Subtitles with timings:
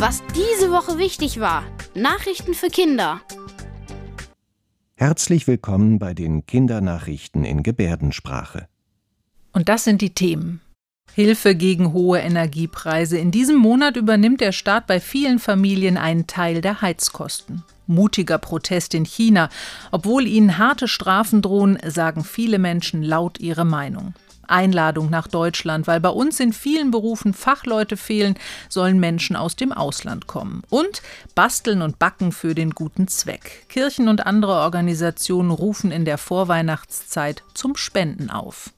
[0.00, 1.62] Was diese Woche wichtig war.
[1.94, 3.20] Nachrichten für Kinder.
[4.94, 8.66] Herzlich willkommen bei den Kindernachrichten in Gebärdensprache.
[9.52, 10.62] Und das sind die Themen.
[11.12, 13.18] Hilfe gegen hohe Energiepreise.
[13.18, 17.62] In diesem Monat übernimmt der Staat bei vielen Familien einen Teil der Heizkosten.
[17.86, 19.50] Mutiger Protest in China.
[19.90, 24.14] Obwohl ihnen harte Strafen drohen, sagen viele Menschen laut ihre Meinung.
[24.50, 28.34] Einladung nach Deutschland, weil bei uns in vielen Berufen Fachleute fehlen,
[28.68, 30.62] sollen Menschen aus dem Ausland kommen.
[30.68, 31.02] Und
[31.34, 33.66] basteln und backen für den guten Zweck.
[33.68, 38.70] Kirchen und andere Organisationen rufen in der Vorweihnachtszeit zum Spenden auf.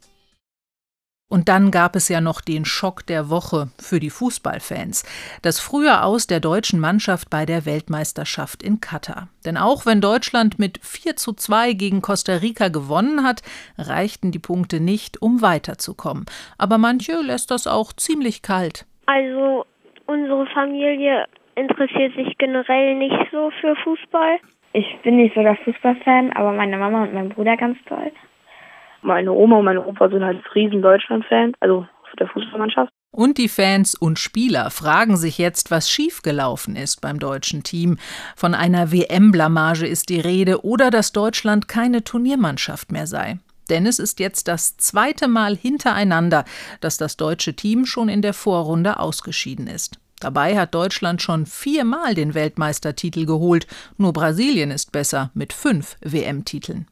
[1.33, 5.03] Und dann gab es ja noch den Schock der Woche für die Fußballfans.
[5.41, 9.29] Das frühe Aus der deutschen Mannschaft bei der Weltmeisterschaft in Katar.
[9.47, 13.41] Denn auch wenn Deutschland mit 4 zu 2 gegen Costa Rica gewonnen hat,
[13.79, 16.27] reichten die Punkte nicht, um weiterzukommen.
[16.59, 18.85] Aber manche lässt das auch ziemlich kalt.
[19.07, 19.65] Also
[20.05, 24.37] unsere Familie interessiert sich generell nicht so für Fußball.
[24.75, 28.13] Ich bin nicht so der Fußballfan, aber meine Mama und mein Bruder ganz toll.
[29.03, 31.87] Meine Oma und mein Opa sind halt riesen Deutschland-Fans, also
[32.19, 32.93] der Fußballmannschaft.
[33.11, 37.99] Und die Fans und Spieler fragen sich jetzt, was schiefgelaufen ist beim deutschen Team.
[38.37, 43.39] Von einer WM-Blamage ist die Rede oder dass Deutschland keine Turniermannschaft mehr sei.
[43.69, 46.45] Denn es ist jetzt das zweite Mal hintereinander,
[46.81, 50.02] dass das deutsche Team schon in der Vorrunde ausgeschieden ist.
[50.23, 53.67] Dabei hat Deutschland schon viermal den Weltmeistertitel geholt.
[53.99, 56.87] Nur Brasilien ist besser mit fünf WM-Titeln.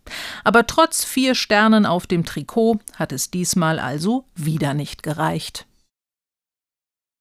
[0.44, 5.66] Aber trotz vier Sternen auf dem Trikot hat es diesmal also wieder nicht gereicht.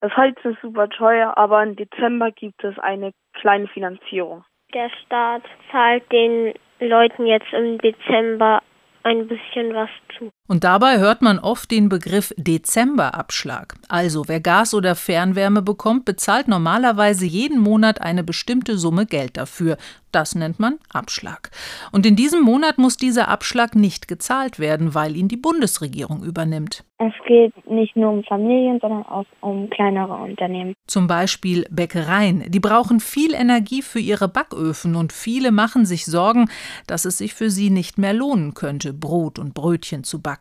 [0.00, 4.44] Das Heizen ist super teuer, aber im Dezember gibt es eine kleine Finanzierung.
[4.74, 8.62] Der Staat zahlt den Leuten jetzt im Dezember
[9.02, 10.30] ein bisschen was zu.
[10.50, 13.76] Und dabei hört man oft den Begriff Dezemberabschlag.
[13.88, 19.76] Also wer Gas oder Fernwärme bekommt, bezahlt normalerweise jeden Monat eine bestimmte Summe Geld dafür.
[20.12, 21.50] Das nennt man Abschlag.
[21.92, 26.84] Und in diesem Monat muss dieser Abschlag nicht gezahlt werden, weil ihn die Bundesregierung übernimmt.
[26.98, 30.74] Es geht nicht nur um Familien, sondern auch um kleinere Unternehmen.
[30.86, 32.44] Zum Beispiel Bäckereien.
[32.48, 36.50] Die brauchen viel Energie für ihre Backöfen und viele machen sich Sorgen,
[36.86, 40.39] dass es sich für sie nicht mehr lohnen könnte, Brot und Brötchen zu backen.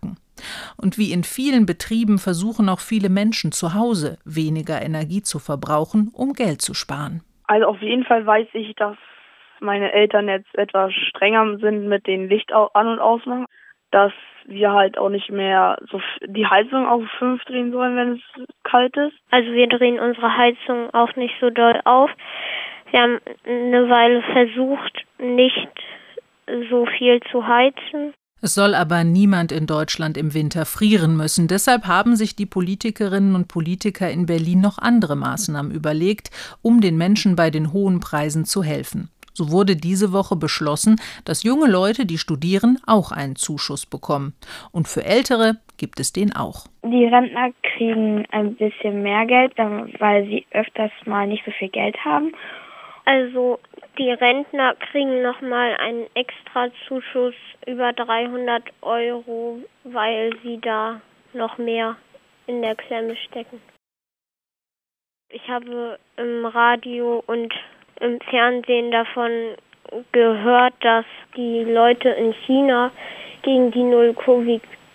[0.78, 6.12] Und wie in vielen Betrieben versuchen auch viele Menschen zu Hause weniger Energie zu verbrauchen,
[6.14, 7.22] um Geld zu sparen.
[7.48, 8.96] Also auf jeden Fall weiß ich, dass
[9.60, 13.46] meine Eltern jetzt etwas strenger sind mit den Licht an- und ausmachen,
[13.92, 14.14] dass
[14.46, 18.96] wir halt auch nicht mehr so die Heizung auf fünf drehen sollen, wenn es kalt
[18.98, 19.16] ist.
[19.32, 22.10] Also wir drehen unsere Heizung auch nicht so doll auf.
[22.92, 25.70] Wir haben eine Weile versucht, nicht
[26.70, 28.14] so viel zu heizen.
[28.42, 31.48] Es soll aber niemand in Deutschland im Winter frieren müssen.
[31.48, 36.30] Deshalb haben sich die Politikerinnen und Politiker in Berlin noch andere Maßnahmen überlegt,
[36.62, 39.10] um den Menschen bei den hohen Preisen zu helfen.
[39.34, 44.34] So wurde diese Woche beschlossen, dass junge Leute, die studieren, auch einen Zuschuss bekommen.
[44.72, 46.66] Und für Ältere gibt es den auch.
[46.84, 51.96] Die Rentner kriegen ein bisschen mehr Geld, weil sie öfters mal nicht so viel Geld
[52.04, 52.34] haben.
[53.06, 53.60] Also
[54.00, 57.36] die Rentner kriegen nochmal einen extra Zuschuss
[57.68, 61.02] über 300 Euro, weil sie da
[61.34, 61.98] noch mehr
[62.48, 63.62] in der Klemme stecken.
[65.30, 67.54] Ich habe im Radio und
[68.00, 69.56] im Fernsehen davon
[70.14, 71.06] gehört, dass
[71.36, 72.92] die Leute in China
[73.44, 73.84] gegen die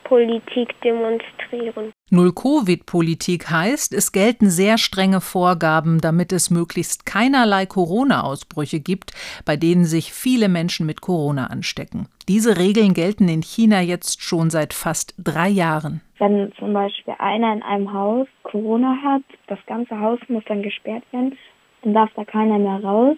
[0.05, 1.93] Null-Covid-Politik demonstrieren.
[2.11, 9.13] Null-Covid-Politik heißt, es gelten sehr strenge Vorgaben, damit es möglichst keinerlei Corona-Ausbrüche gibt,
[9.45, 12.09] bei denen sich viele Menschen mit Corona anstecken.
[12.29, 16.01] Diese Regeln gelten in China jetzt schon seit fast drei Jahren.
[16.19, 21.05] Wenn zum Beispiel einer in einem Haus Corona hat, das ganze Haus muss dann gesperrt
[21.13, 21.37] werden,
[21.83, 23.17] dann darf da keiner mehr raus.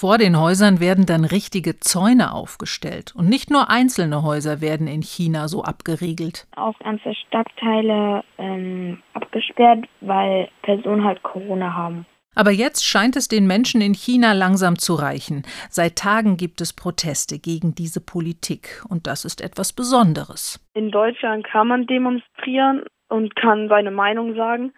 [0.00, 3.12] Vor den Häusern werden dann richtige Zäune aufgestellt.
[3.16, 6.46] Und nicht nur einzelne Häuser werden in China so abgeriegelt.
[6.54, 12.06] Auch ganze Stadtteile ähm, abgesperrt, weil Personen halt Corona haben.
[12.36, 15.42] Aber jetzt scheint es den Menschen in China langsam zu reichen.
[15.68, 18.84] Seit Tagen gibt es Proteste gegen diese Politik.
[18.88, 20.64] Und das ist etwas Besonderes.
[20.74, 24.72] In Deutschland kann man demonstrieren und kann seine Meinung sagen.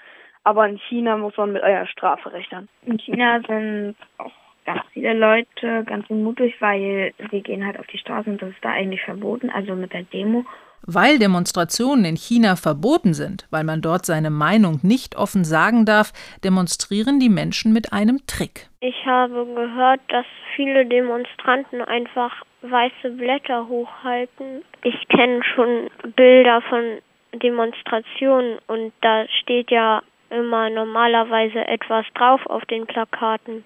[0.45, 2.71] Aber in China muss man mit einer Strafe rechnen.
[2.87, 4.33] In China sind auch
[4.75, 8.63] ganz viele Leute ganz unmutig, weil sie gehen halt auf die Straße und das ist
[8.65, 10.45] da eigentlich verboten, also mit der Demo.
[10.83, 16.13] Weil Demonstrationen in China verboten sind, weil man dort seine Meinung nicht offen sagen darf,
[16.43, 18.69] demonstrieren die Menschen mit einem Trick.
[18.81, 20.25] Ich habe gehört, dass
[20.57, 22.33] viele Demonstranten einfach
[22.63, 24.63] weiße Blätter hochhalten.
[24.83, 26.99] Ich kenne schon Bilder von
[27.35, 33.65] Demonstrationen und da steht ja immer normalerweise etwas drauf auf den Plakaten.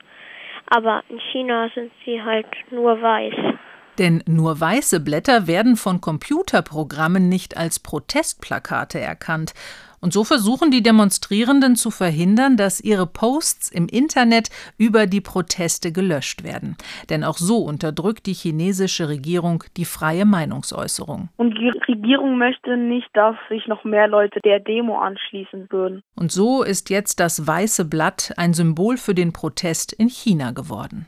[0.66, 3.34] Aber in China sind sie halt nur weiß.
[3.99, 9.55] Denn nur weiße Blätter werden von Computerprogrammen nicht als Protestplakate erkannt.
[10.04, 15.92] Und so versuchen die Demonstrierenden zu verhindern, dass ihre Posts im Internet über die Proteste
[15.92, 16.76] gelöscht werden.
[17.08, 21.30] Denn auch so unterdrückt die chinesische Regierung die freie Meinungsäußerung.
[21.38, 26.02] Und die Regierung möchte nicht, dass sich noch mehr Leute der Demo anschließen würden.
[26.16, 31.06] Und so ist jetzt das weiße Blatt ein Symbol für den Protest in China geworden.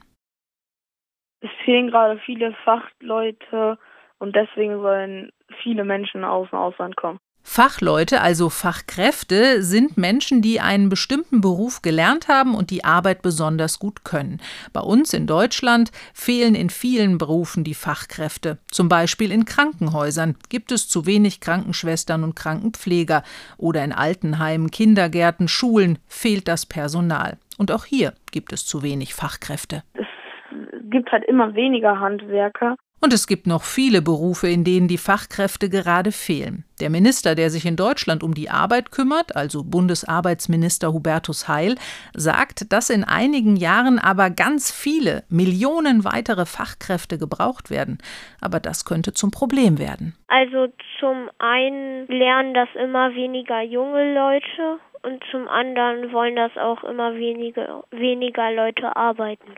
[1.42, 3.76] Es fehlen gerade viele Fachleute
[4.18, 5.32] und deswegen sollen
[5.62, 7.18] viele Menschen aus dem Ausland kommen.
[7.48, 13.78] Fachleute, also Fachkräfte, sind Menschen, die einen bestimmten Beruf gelernt haben und die Arbeit besonders
[13.78, 14.42] gut können.
[14.74, 18.58] Bei uns in Deutschland fehlen in vielen Berufen die Fachkräfte.
[18.70, 23.22] Zum Beispiel in Krankenhäusern gibt es zu wenig Krankenschwestern und Krankenpfleger.
[23.56, 27.38] Oder in Altenheimen, Kindergärten, Schulen fehlt das Personal.
[27.58, 29.84] Und auch hier gibt es zu wenig Fachkräfte.
[29.94, 32.76] Es gibt halt immer weniger Handwerker.
[33.06, 36.64] Und es gibt noch viele Berufe, in denen die Fachkräfte gerade fehlen.
[36.80, 41.76] Der Minister, der sich in Deutschland um die Arbeit kümmert, also Bundesarbeitsminister Hubertus Heil,
[42.14, 47.98] sagt, dass in einigen Jahren aber ganz viele, Millionen weitere Fachkräfte gebraucht werden.
[48.40, 50.16] Aber das könnte zum Problem werden.
[50.26, 50.66] Also
[50.98, 57.14] zum einen lernen das immer weniger junge Leute und zum anderen wollen das auch immer
[57.14, 59.54] weniger, weniger Leute arbeiten.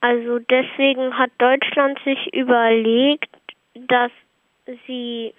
[0.00, 3.30] Also deswegen hat Deutschland sich überlegt,
[3.74, 4.12] dass
[4.86, 5.34] sie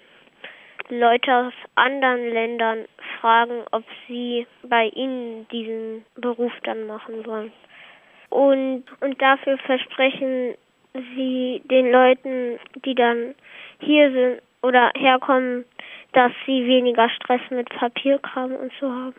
[0.90, 2.84] Leute aus anderen Ländern
[3.20, 7.52] fragen, ob sie bei ihnen diesen Beruf dann machen wollen.
[8.28, 10.54] Und, und dafür versprechen
[10.92, 13.34] sie den Leuten, die dann
[13.80, 15.64] hier sind oder herkommen,
[16.12, 19.14] dass sie weniger Stress mit Papierkram und so haben.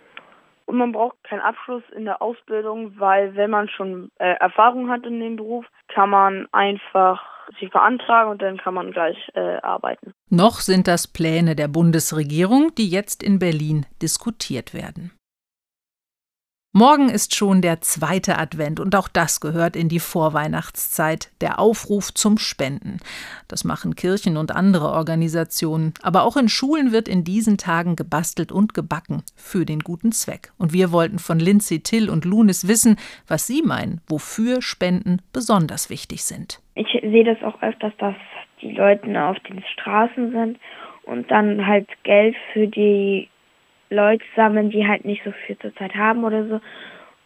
[0.72, 5.06] Und man braucht keinen Abschluss in der Ausbildung, weil wenn man schon äh, Erfahrung hat
[5.06, 7.22] in dem Beruf, kann man einfach
[7.60, 10.14] sie beantragen und dann kann man gleich äh, arbeiten.
[10.30, 15.12] Noch sind das Pläne der Bundesregierung, die jetzt in Berlin diskutiert werden.
[16.74, 22.14] Morgen ist schon der zweite Advent und auch das gehört in die Vorweihnachtszeit, der Aufruf
[22.14, 23.00] zum Spenden.
[23.50, 28.54] Das machen Kirchen und andere Organisationen, aber auch in Schulen wird in diesen Tagen gebastelt
[28.54, 30.54] und gebacken für den guten Zweck.
[30.58, 32.96] Und wir wollten von Lindsay Till und Lunis wissen,
[33.28, 36.62] was sie meinen, wofür Spenden besonders wichtig sind.
[36.76, 38.16] Ich sehe das auch öfters, dass
[38.62, 40.58] die Leute auf den Straßen sind
[41.04, 43.28] und dann halt Geld für die
[43.92, 46.62] Leute sammeln, die halt nicht so viel zurzeit haben oder so.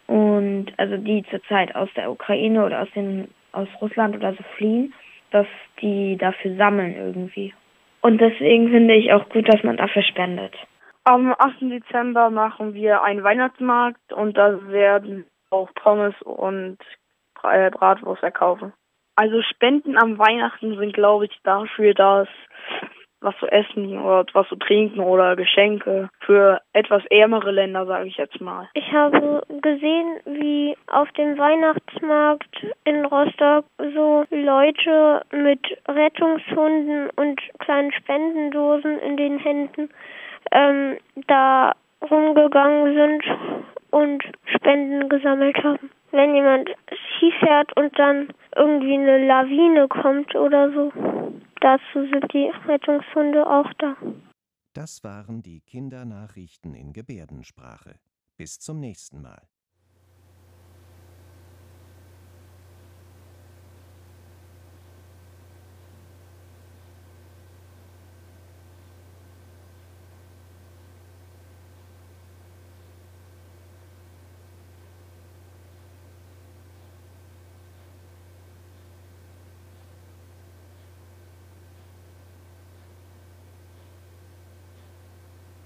[0.07, 4.93] Und also die zurzeit aus der Ukraine oder aus den aus Russland oder so fliehen,
[5.31, 5.47] dass
[5.81, 7.53] die dafür sammeln irgendwie.
[8.01, 10.53] Und deswegen finde ich auch gut, dass man dafür spendet.
[11.05, 11.61] Am 8.
[11.61, 16.77] Dezember machen wir einen Weihnachtsmarkt und da werden auch Pommes und
[17.43, 18.73] äh, Bratwurst verkaufen.
[19.15, 22.27] Also Spenden am Weihnachten sind, glaube ich, dafür, dass
[23.25, 28.17] was zu essen oder was zu trinken oder Geschenke für etwas ärmere Länder, sage ich
[28.17, 28.69] jetzt mal.
[28.73, 37.91] Ich habe gesehen, wie auf dem Weihnachtsmarkt in Rostock so Leute mit Rettungshunden und kleinen
[37.91, 39.89] Spendendosen in den Händen
[40.51, 40.97] ähm,
[41.27, 41.73] da
[42.09, 43.23] rumgegangen sind
[43.91, 44.23] und
[44.55, 45.89] Spenden gesammelt haben.
[46.11, 50.91] Wenn jemand Ski fährt und dann irgendwie eine Lawine kommt oder so.
[51.65, 53.97] Dazu sind die Rettungshunde auch da.
[54.73, 57.95] Das waren die Kindernachrichten in Gebärdensprache.
[58.37, 59.41] Bis zum nächsten Mal.